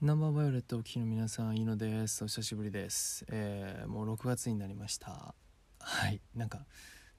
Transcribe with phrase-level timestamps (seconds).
[0.00, 2.22] ナンバーバイオレットお聞きの皆さん、いいのです。
[2.22, 3.26] お久しぶりです。
[3.32, 5.34] えー、もう6月になりました。
[5.80, 6.66] はい、なんか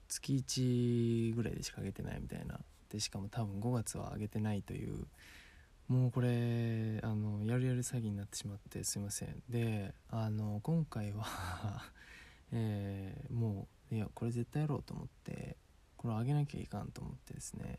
[0.08, 2.58] 月1ぐらいでしか上げてないみたいな。
[2.88, 5.06] で、しかも多分5月は上げてないという、
[5.88, 9.42] もうこれ、あの、やるやる詐欺になってしまってすいません。
[9.50, 11.26] で、あの、今回は
[12.50, 15.58] えー、もう、いや、これ絶対やろうと思って、
[15.98, 17.78] これを上げなきゃいかんと思ってですね、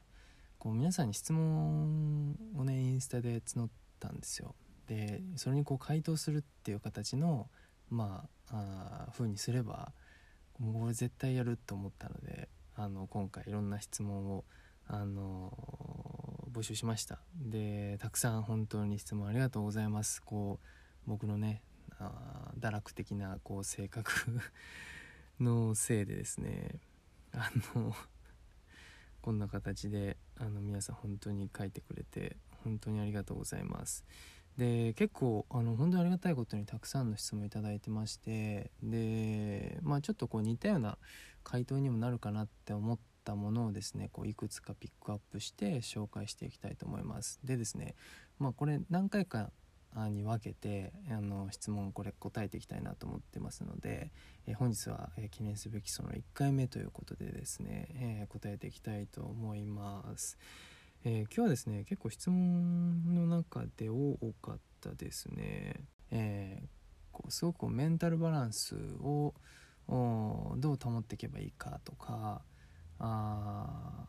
[0.60, 4.54] こう皆さんに質問をね、インスタで募ったんですよ。
[4.92, 7.48] でそれにこう回答するっていう形の
[7.90, 9.94] まああ風にすれば
[10.60, 14.44] もうこれ絶対やると思ったのであの今回いろんな質問を
[14.90, 15.54] あの
[16.52, 17.20] 募集しました。
[17.38, 20.22] でたくさん本当に質問ありがとうございます。
[20.22, 21.62] こう僕のね
[21.98, 24.12] あ堕落的なこう性格
[25.40, 26.82] のせいでですね
[27.32, 27.96] あの
[29.22, 32.36] こんな形であの皆さん本当に書いてくれて
[32.66, 34.04] 本当にありがとうございます。
[34.58, 40.98] で結構あの本当にありがたいことにたくさんの質問いただいてましてでまあちょっとこう似たような
[41.44, 47.96] 回答にもなるかなって思ったものをですねこういくつかピックアップして紹介していきたいと思いますでですね
[48.40, 49.52] まあこれ何回か
[50.10, 54.12] に分けてあの質問これ答えていきたいなと思ってますので、
[54.48, 57.88] え本日は、え記念すべきその1回目ということでですね、
[58.24, 60.38] え答えていきたいと思います。
[61.04, 66.68] えー、今日はですね結構質問の中で多かったですね、えー、
[67.12, 69.34] こうすごくメンタルバランスを
[69.88, 72.44] どう保っていけばいいかとか
[73.00, 74.06] あ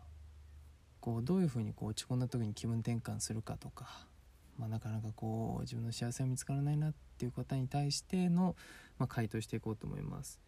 [1.00, 4.06] こうどういうふうにこう落ち込んだ時に気分転換するかとか、
[4.58, 8.54] まあ、なかなかこう自分の幸せが見つからないなっていう方に対しての、
[8.98, 10.40] まあ、回答していこうと思います。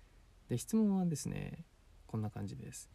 [0.50, 1.64] で質問はですね
[2.06, 2.90] こんな感じです。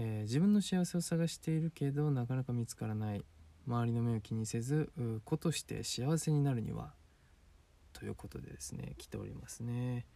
[0.00, 3.24] えー、自分の幸せを探しているけどなかなか見つからない。
[3.66, 4.90] 周りの目を気にせず
[5.24, 6.94] 子として幸せになるには。
[7.92, 10.06] ということでですね来ておりますね。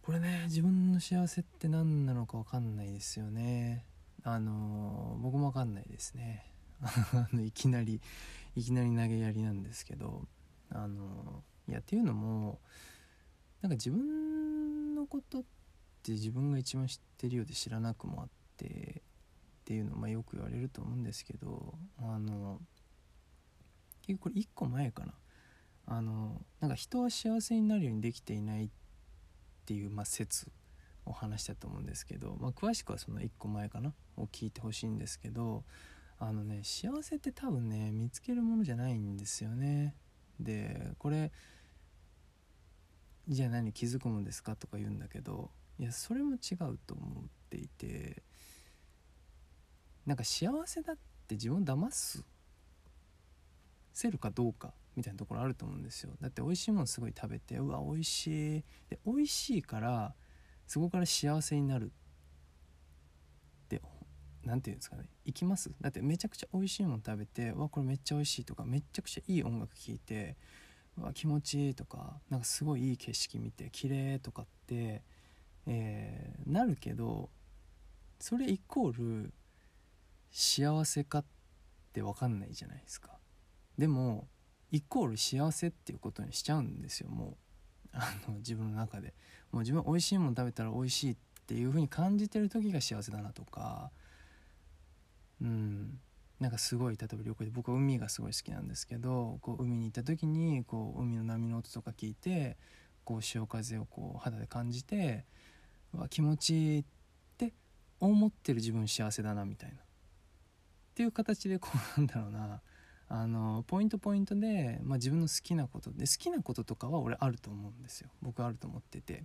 [0.00, 3.84] これね自分の幸せって何なのか分かんないですよね。
[4.22, 6.46] あのー、僕も分かんないですね。
[7.44, 8.00] いきなり
[8.54, 10.28] いきなり投げやりなんですけど。
[10.72, 12.60] あのー、いやっていうのも
[13.60, 15.42] なんか自分のことっ
[16.02, 18.99] て自分が一番知ってるようで知らなくもあって
[19.60, 22.60] っていうのまあよく言われると思うんですけどあの
[24.02, 25.14] 結構これ1個前かな。
[25.86, 28.70] あのなんか人は幸せになるようにできていないっ
[29.66, 30.46] ていう、まあ、説
[31.04, 33.92] を話したと思うんですけど、まあ、詳しくはその1個前かな。
[34.16, 35.64] を聞いてほしいんですけど
[36.18, 39.94] あのね幸せって多分ね見つけるものじゃないんですよね。
[40.38, 41.32] でこれ
[43.28, 48.22] じゃあ何気づくもんですかとか言うんだけどいやそれも違うと思っていて
[50.10, 50.96] なんか幸せだっ
[51.28, 52.24] て自分を騙す
[53.92, 56.10] せるかどうかみたいなところあると思うんですよ。
[56.20, 58.64] だって美味しいものすごい食べてうわ美味しい。
[58.88, 60.12] で美味しいから
[60.66, 63.80] そこから幸せになるって
[64.42, 65.04] 何て言うんですかね。
[65.24, 65.70] いきます？
[65.80, 70.36] だってめちゃくちゃ美味しいもの食べてうわこれめっちゃ美味しいとかめちゃくちゃいい音楽聴いて
[70.98, 75.04] うわ気持ちいいとかなんかすごいいい景色見て綺麗とかって、
[75.66, 77.30] えー、なるけど
[78.18, 79.32] それイコール
[80.30, 81.24] 幸せかっ
[81.92, 83.18] て分かんないじゃないですか。
[83.78, 84.28] でも
[84.70, 87.36] イコール幸せっていうことにしちゃうんですよもう。
[87.92, 89.14] あの自分の中で。
[89.50, 93.90] もう自分美味しいもの食べたら美味しいっていう風に感じてる時が幸せだなとか。
[95.40, 96.00] うん。
[96.38, 102.56] なんかすごい例えば旅行で僕は海がすごい好きなんですけどこう海に行った時にこう海の波の音とか聞いて
[103.04, 105.26] こう潮風をこう肌で感じて
[105.92, 106.84] わ気持ちいいっ
[107.36, 107.52] て
[108.00, 109.82] 思ってる自分幸せだなみたいな。
[110.90, 112.60] っていう形でこうなんだろうな。
[113.12, 118.10] あのポイントポイントで、まあ、自分の好きなことで好きなこととかは俺あると思うんですよ。
[118.22, 119.24] 僕あると思ってて。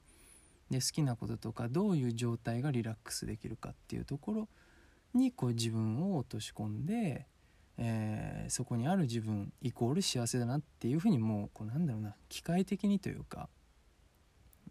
[0.72, 4.48] で好きなこととかどういう状態がリラックスできるかっていうところ
[5.14, 7.28] にこう自分を落とし込んで、
[7.78, 13.48] えー、そこにある自分イコール幸せだなっていうふうにもうこうなんだろうな機械的にというか、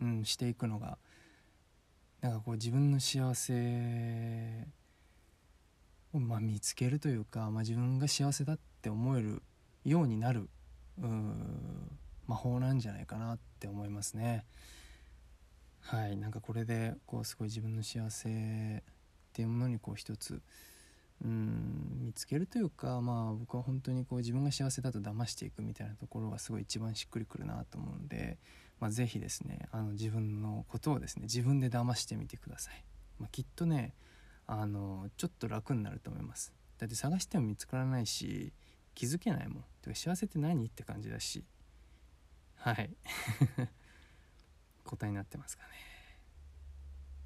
[0.01, 0.99] うん、していくのが
[2.21, 4.67] なんかこう自分の幸せ
[6.21, 9.43] まあ、見つけるというか、まあ、自分が幸せだって思える
[9.85, 10.49] ようになる
[12.27, 14.45] 魔法なんじゃないかなって思いますね。
[15.81, 18.83] はいなんかこれでこうすごい自分の幸せっ
[19.35, 20.41] ていうものにこう一つ
[21.23, 28.39] うん見つけるというかまあ僕は本当にこう自分が幸せだと騙していくみたいなところがすごい一番しっくりくるなと思うんで、
[28.81, 32.83] まあ、是非ですねあの自分のことをですね自分で騙してみてください。
[33.19, 33.93] まあ、きっとね
[34.47, 36.53] あのちょっと楽になると思います。
[36.79, 38.53] だって探しても見つからないし
[38.95, 39.65] 気づけないもん。
[39.83, 40.67] てか幸せって何？
[40.67, 41.45] って感じだし。
[42.57, 42.95] はい。
[44.85, 45.71] 答えになってますかね。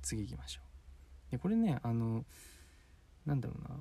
[0.02, 0.60] 次行きましょ
[1.28, 1.32] う。
[1.32, 2.24] でこれねあの
[3.26, 3.80] なんだろうな。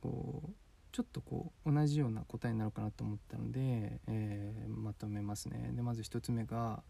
[0.00, 0.52] こう
[0.92, 5.70] ちょっとこう同じような答えになるかなと思ったので、えー、まとめますね。
[5.72, 6.82] でまず1つ目が、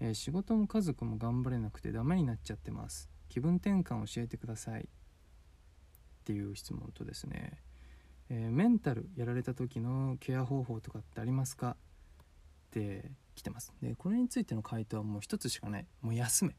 [0.00, 3.08] えー、仕事も家族も頑張れなくてダメになっちゃってます。
[3.28, 4.82] 気分転換を教えてください。
[4.82, 4.86] っ
[6.24, 7.58] ていう質問とですね、
[8.30, 11.70] えー、メンタルやられた時のケア方法とかってありますか？
[11.70, 13.72] って来てます。
[13.80, 15.86] でこれについての回答はもう一つしかない。
[16.02, 16.56] もう休め。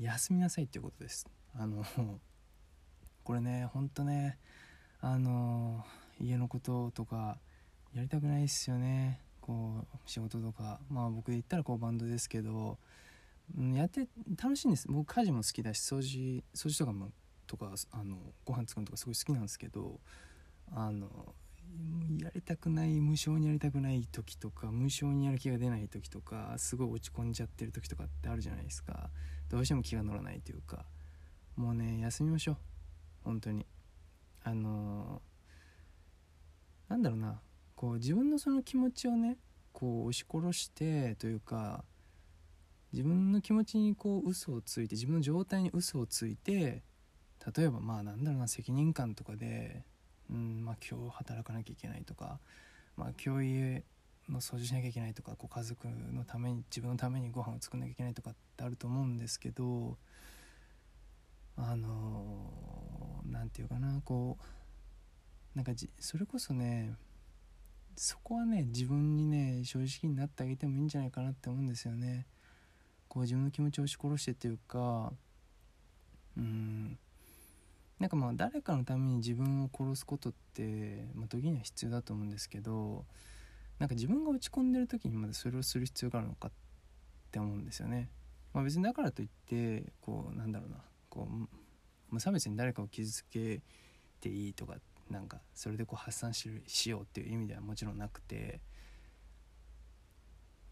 [0.00, 1.26] 休みなさいっていうことです。
[1.54, 1.84] あの
[3.22, 4.38] これねほんとね
[5.00, 5.84] あの
[6.18, 7.38] 家のこととか
[7.92, 9.20] やりたくないっすよね。
[9.40, 10.80] こう仕事とか。
[10.88, 12.78] まあ僕で言ったらこうバンドですけど、
[13.54, 14.08] うん、やって
[14.42, 14.86] 楽しいんです。
[14.88, 17.10] 僕家事も好きだし掃除掃除とかも
[17.46, 20.00] とかあのご飯作るのとかすごい好きなんですけど
[20.72, 21.34] あの
[22.20, 29.10] やりたくない無性にやりたくない時とか無性にやる気が出ない時とかすごい落ち込んじゃってる時とかってあるじゃないですか。
[29.48, 30.86] どうしても気が乗らないというか。
[31.56, 32.56] もうね休みましょう。
[33.24, 33.66] 本当に。
[34.42, 37.40] あのー、なんだろうな。
[37.74, 39.36] こう自分のその気持ちをね
[39.72, 41.84] こう押し殺してというか
[42.96, 46.82] 自分の気持ちにこう嘘をついて自分の状態に嘘をついて
[47.56, 49.84] 例えばまあなんだろうな責任感とかで
[50.30, 52.38] うんまあ、今日働かなきゃいけないとか、
[52.96, 53.84] まあ、今日家
[54.28, 59.96] の掃除しなきゃいけないとかこう家族のために自分のためにご飯を作んなきゃいけないとかってあると思うんですけど
[61.56, 64.36] あの何て言うかなこ
[65.54, 66.94] うなんかじそれこそね
[67.94, 72.26] そこはね自分にね正直になってあげてもいいんじゃないかなって思うんですよね。
[73.08, 75.12] こう自分の気持ちを押し殺してっていうか
[76.36, 76.98] うん
[77.98, 83.04] なんかまあ誰かのために自分を殺すことって、まあ、時には必要だと思うんですけど
[83.78, 86.52] なんか自分が落ち込んでる時にまだそれをする必要があるのかっ
[87.30, 88.08] て思うんですよね。
[88.54, 90.78] まあ、別にだからといってこうなんだろうな
[91.10, 91.48] こう
[92.10, 93.60] 無差別に誰かを傷つけ
[94.20, 94.76] ていいとか
[95.10, 98.60] なんかそれでこう発散ししようっていう意味ではもちろんなくて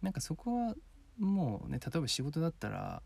[0.00, 0.74] なんかそこは
[1.18, 3.02] もうね例えば仕事だったら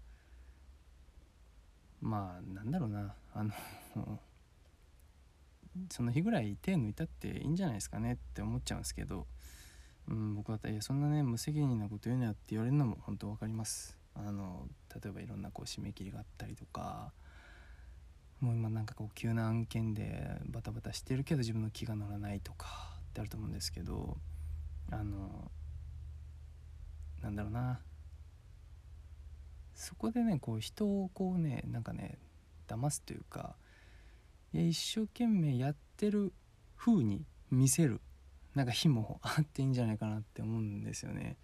[2.00, 3.52] まあなんだろうなあの
[5.90, 9.26] その日ぐらい手抜いたっていいんじゃないですかねって思っちゃうんですけど、
[10.08, 13.96] うん、僕だったら「いやそんなね無責任なこと言うなよ」って言われるのも本当分かります。
[14.14, 17.12] あの例えばいろんなこう締め切りがあったりとか
[18.40, 24.16] もう今なんかこう急な案件でバタバタしてるけど自分の気が乗らないとかってあると思うんですけど
[24.90, 25.50] あの
[27.22, 27.80] なんだろうな
[29.78, 32.18] そこでねこう人をこうねなんかね
[32.66, 33.54] 騙すというか
[34.52, 36.32] いや一生懸命やってる
[36.76, 38.00] 風に見せる
[38.56, 41.36] なんか日もあっていいんじゃないかなって思うんですよね。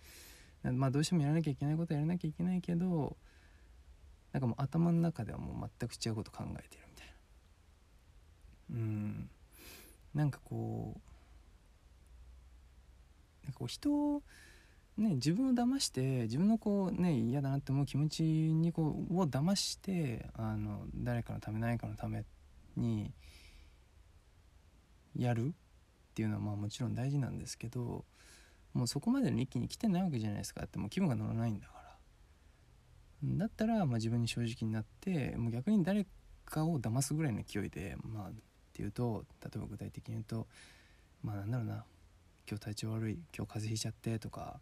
[0.64, 3.16] まあどうしてもやらなきゃいけないことはやらなきゃいけないけど
[4.32, 7.06] なんかもう頭の中ではもう全く違うこと考えてるみたい
[8.70, 8.70] な。
[8.70, 9.30] うん
[10.12, 11.00] なんかこう
[13.44, 14.24] なんかこう人を
[14.96, 22.24] ね、自分を騙して自分のこうね嫌だなって思う気持ちにこうを騙してあの誰かのため何かのため
[22.76, 23.10] に
[25.16, 25.50] やるっ
[26.14, 28.04] ていうのはまあもちろん大事なんですけど
[28.72, 30.62] もうそこまでの一気に来てないわけじゃないですか。
[30.64, 31.84] ってもう気分が乗らないんだから。
[33.24, 36.06] だったらまあ自分に正直になってもう逆に誰
[36.44, 38.32] かを騙すぐらいの勢いでまあっ
[38.72, 40.46] ていうと例えば具体的に言うと
[41.22, 41.84] まあなんだろうな。
[42.48, 43.14] 今日体調悪い。
[43.36, 44.60] 今日風邪ひいちゃってとか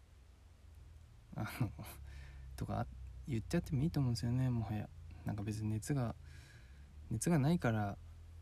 [1.35, 1.71] あの
[2.55, 2.85] とか
[3.27, 4.87] 言ってやってもいいと思うんですよねもはや。
[5.25, 6.15] なんか別に熱が
[7.09, 7.97] 熱がないから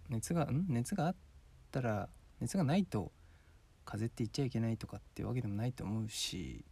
[0.10, 0.66] 熱がん？
[0.68, 1.16] 熱があっ
[1.72, 3.12] たら熱がないと
[3.86, 6.66] 風邪って言っちゃいけないとかってわけでもないと思うし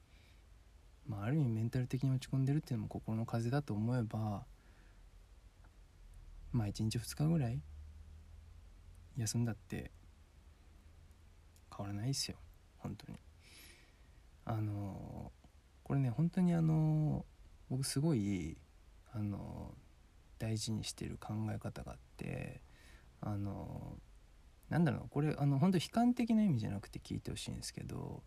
[1.08, 4.46] まあある意味メンタル的に落ち込んでるっていうのも心の風邪だと思えば
[6.52, 7.62] まあ1日2日ぐらい
[9.18, 9.92] 休んだって
[11.76, 12.38] 変わらないですよ
[12.80, 13.20] 本当に。
[14.46, 15.32] あの
[15.90, 17.26] これね本当にあの
[17.68, 18.60] 僕すごい
[19.12, 19.74] あの
[20.38, 22.62] 大事にしてる考え方があって
[23.22, 23.98] あの
[24.70, 28.22] なんだろうこれあの本当悲観的な意味じゃなくて聞いてほしいんですけど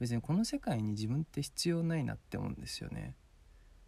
[0.00, 3.14] 別にこの世界に自分って必要ないなって思うんですよね。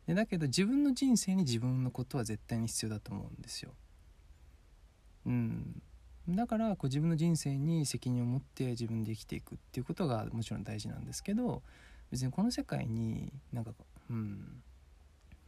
[0.07, 3.73] でだけど自分の人生に自分のことは絶対に必要だと思うんですよ。
[5.27, 5.83] うん。
[6.29, 11.65] だからこう自分の人生に責任を持って自分で生きていくっていうことがもちろん大事なんですけど
[12.11, 13.73] 別にこの世界になんか
[14.11, 14.63] うん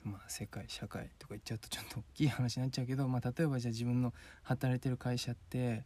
[0.05, 4.13] まあ世界社会とか言っちゃうとちょっと大きい話になっちゃうけど、まあ、例えばじゃあ自分の
[4.43, 5.85] 働いてる会社って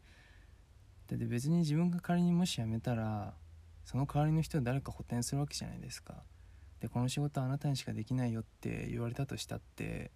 [1.09, 3.35] だって別に自分が仮にもし辞めたら
[3.85, 6.15] その代わりの人は誰か補填するわけじゃないですか。
[6.81, 10.11] でこの仕事はあなたにしかできないよって言われたとしたって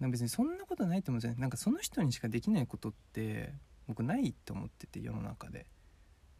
[0.00, 1.40] 別にそんなことないと思うんですよね。
[1.40, 3.52] なんかその人にしかできないことって
[3.86, 5.66] 僕ないと思ってて世の中で。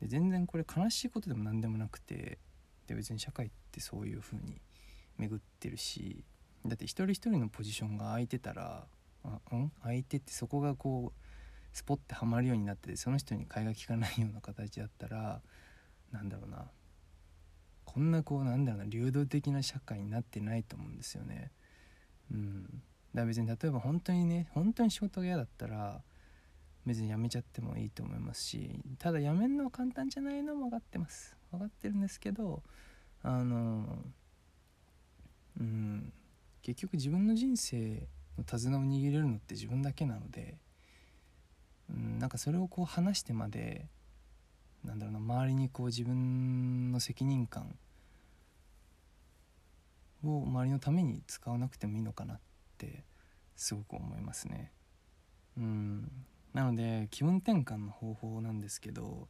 [0.01, 2.39] で全然これ悲しいことでも何でもなくて。
[2.87, 4.61] で別に社会ってそういう風に
[5.19, 6.25] 巡ってるし
[6.67, 8.87] だって一人一人のポジションが空いてたら
[9.25, 9.71] あん？
[9.83, 11.21] 空いてってそこがこう
[11.73, 15.41] スポッてはまるようになっててその人に替えが利かないような形だったら
[16.13, 16.67] なんだろうな。
[17.85, 21.51] こんなこうなんだろうな流動的な社会になってないと思うんですよね。
[22.31, 22.81] うん、だか
[23.15, 26.01] ら別に例えば本当にね本当に仕事が嫌だったら
[26.87, 31.37] 別に辞めちゃってもいいと思いますしただ辞めるのは簡単じゃないのも分かってます。
[31.53, 32.63] 分かってるんですけど
[33.23, 33.99] あの
[35.61, 36.13] うん
[36.63, 38.07] 結局自分の人生
[38.39, 40.57] の手綱を握れるのって自分だけなので、
[41.91, 43.87] うん、なんかそれをこう話してまで
[44.85, 47.77] なんだろうな周りにこう自分の責任感
[50.25, 52.41] を周りのために使わなくてもいいのかなっ
[52.79, 53.05] て
[53.57, 54.73] すごく思いますね。
[55.57, 56.11] うん
[56.55, 59.29] なので気分転換の方法なんですけど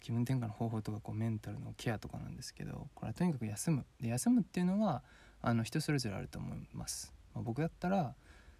[0.00, 3.84] 気分転換の方法とかこうメンタルのケアとかなんですけどこれはとにかく休む。
[4.00, 5.02] で休むっていうのは
[5.42, 8.14] あの人それぞれあると思います、まあ、僕だったら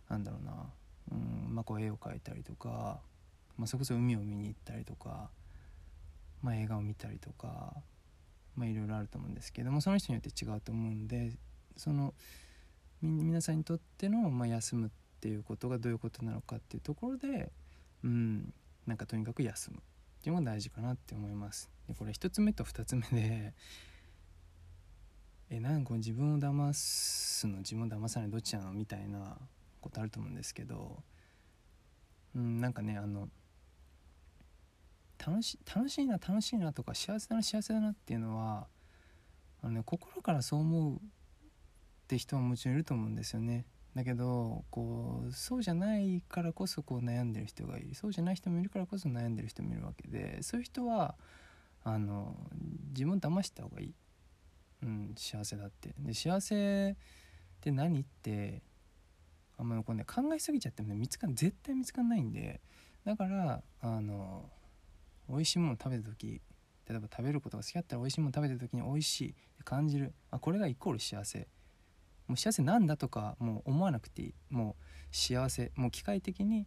[0.09, 0.53] なんだろうな
[1.13, 3.01] うんまあこう絵を描いたりとか、
[3.57, 5.31] まあ、それこそ海を見に行ったりとか、
[6.43, 7.75] まあ、映画を見たりとか
[8.57, 11.33] まあいろいろあると思うんですけどもその人によって違うと思うんで
[11.77, 12.15] その
[13.01, 14.91] 皆さんにとっての、まあ、休むっ
[15.21, 17.51] ていうことがどういうことなのかっていうところで
[18.05, 18.53] うん
[18.87, 19.83] なんかとにかく休む。
[20.29, 21.71] っていうのが大事かなって思います。
[21.89, 23.55] でこれ1つ目と2つ目で
[25.49, 29.39] えなんか自分を騙すの自分を騙さないどっちなのみたいな
[29.81, 31.03] ことあると思うんですけど
[32.35, 33.31] うんなんかねあの
[35.19, 38.69] 楽し楽しいな楽しいなとか幸せだな幸せだなっていうのは
[39.63, 40.99] あの、ね、心からそう思うっ
[42.07, 43.65] て人はもちろんいると思うんですよね。
[43.99, 47.97] だけどこうそうじゃないからこそこう悩んでる人がいる。
[47.97, 51.17] そうじゃない人もいるからこそ悩んでる人もいるわけでそういう人は
[51.83, 52.37] あの
[52.91, 53.95] 自分を騙した方がいい、
[54.85, 55.97] うん、幸せだって。
[55.99, 56.97] で幸せっ
[57.61, 58.63] て何って
[59.57, 62.61] あんまりこうね考えすぎちゃってもね見つかん絶対見つかんないんで
[63.05, 64.49] だからあの
[65.29, 66.41] 美味しいもの食べた時
[66.89, 70.15] 例えば食べることが好きだったら美味しいもの食べた時に美味しいって感じる。
[70.31, 71.49] あこれがイコール幸せ。
[72.29, 74.35] もう幸せなんだとかもう思わなくていい。
[74.51, 76.67] もう幸せもう機械的に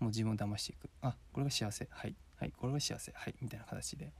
[0.00, 0.90] もう自分を騙していく。
[1.02, 1.88] あこれが幸せ。
[1.90, 2.16] はい。
[2.36, 2.52] はい。
[2.56, 3.12] これが幸せ。
[3.14, 3.34] はい。
[3.40, 4.12] みたいな形で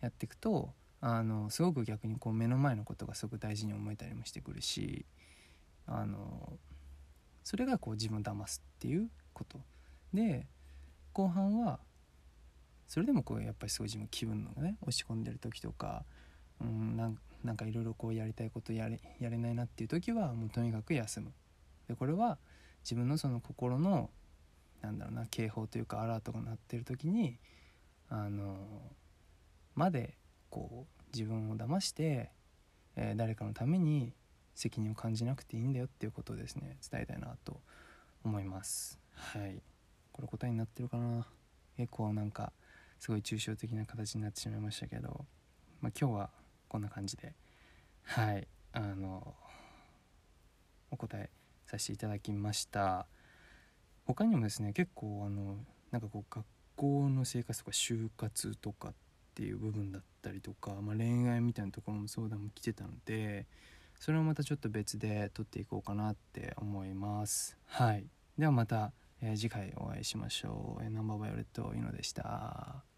[0.00, 0.70] やっていくと
[1.00, 5.04] あのすごく逆にこう目の前のことがすごく大事に思えたりもしてくるし
[5.86, 6.58] あの
[7.42, 9.58] それがこう自分を騙すっていうこと。
[10.12, 10.46] で
[11.12, 11.80] 後半は
[12.86, 16.04] それでもこうやっぱりすごい自分気分のね落ち込んでる時とか
[16.60, 21.32] うんなんなんかいろいろこうやりたいことやれやれないなっていう時はもうとにかく休む。
[21.86, 22.38] でこれは
[22.82, 24.10] 自分のその心の
[24.80, 27.38] なんだろうな警報というかアラートが鳴ってる時に
[28.08, 28.56] あの
[29.74, 30.16] まで
[30.50, 32.30] こう自分を騙して、
[32.96, 34.12] えー、誰かのために
[34.54, 37.60] 責任を感じなくていいんだよっていうことをですね伝えたいなと
[38.24, 38.98] 思います。
[39.12, 39.62] はい。
[40.12, 41.26] これ答えになってるかな？
[41.76, 42.52] 結構なんか
[43.00, 45.26] すごい抽象的な形になってしまいましたけど、
[45.80, 46.30] まあ、今日は
[46.74, 47.32] こんな感じで。
[48.02, 48.48] はい。
[48.72, 49.32] あの
[50.90, 51.30] お答え
[51.66, 53.06] させていただきました。
[54.06, 55.58] 他にもですね結構あの
[55.92, 58.94] なんかこう学校の生活とか就活とかっ
[59.36, 63.46] ていう部分だったりとか、まあ、恋愛みたいなところも相談も来てたので
[64.00, 67.56] それはまたちょっと別で撮っていこうかなって思います。
[67.66, 68.04] はい。
[68.36, 72.93] ではまた、え、次回お会いしましょう、えー、ナンバーバイオレットイノでした。